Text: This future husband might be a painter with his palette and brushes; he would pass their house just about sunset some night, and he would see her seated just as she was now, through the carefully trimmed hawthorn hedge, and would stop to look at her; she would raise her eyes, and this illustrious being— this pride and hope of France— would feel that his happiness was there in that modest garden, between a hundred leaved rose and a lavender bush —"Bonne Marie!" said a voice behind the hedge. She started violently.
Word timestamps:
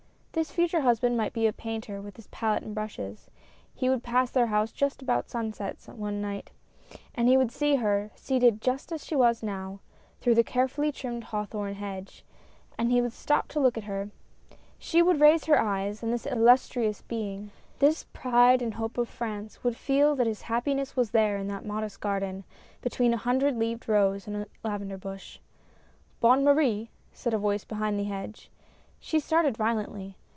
This 0.33 0.49
future 0.49 0.79
husband 0.79 1.17
might 1.17 1.33
be 1.33 1.45
a 1.45 1.51
painter 1.51 2.01
with 2.01 2.15
his 2.15 2.27
palette 2.27 2.63
and 2.63 2.73
brushes; 2.73 3.29
he 3.75 3.89
would 3.89 4.01
pass 4.01 4.31
their 4.31 4.47
house 4.47 4.71
just 4.71 5.01
about 5.01 5.29
sunset 5.29 5.81
some 5.81 6.21
night, 6.21 6.51
and 7.13 7.27
he 7.27 7.35
would 7.35 7.51
see 7.51 7.75
her 7.75 8.11
seated 8.15 8.61
just 8.61 8.93
as 8.93 9.05
she 9.05 9.13
was 9.13 9.43
now, 9.43 9.81
through 10.21 10.35
the 10.35 10.43
carefully 10.43 10.89
trimmed 10.89 11.25
hawthorn 11.25 11.73
hedge, 11.75 12.23
and 12.77 12.89
would 12.93 13.11
stop 13.11 13.49
to 13.49 13.59
look 13.59 13.77
at 13.77 13.83
her; 13.83 14.09
she 14.79 15.01
would 15.03 15.19
raise 15.19 15.43
her 15.45 15.59
eyes, 15.61 16.01
and 16.01 16.13
this 16.13 16.25
illustrious 16.25 17.01
being— 17.01 17.51
this 17.79 18.05
pride 18.13 18.61
and 18.61 18.75
hope 18.75 18.97
of 18.97 19.09
France— 19.09 19.61
would 19.65 19.75
feel 19.75 20.15
that 20.15 20.27
his 20.27 20.43
happiness 20.43 20.95
was 20.95 21.11
there 21.11 21.35
in 21.35 21.47
that 21.49 21.65
modest 21.65 21.99
garden, 21.99 22.45
between 22.81 23.13
a 23.13 23.17
hundred 23.17 23.57
leaved 23.57 23.89
rose 23.89 24.27
and 24.27 24.37
a 24.37 24.47
lavender 24.63 24.97
bush 24.97 25.39
—"Bonne 26.21 26.45
Marie!" 26.45 26.89
said 27.11 27.33
a 27.33 27.37
voice 27.37 27.65
behind 27.65 27.99
the 27.99 28.05
hedge. 28.05 28.49
She 28.97 29.19
started 29.19 29.57
violently. 29.57 30.15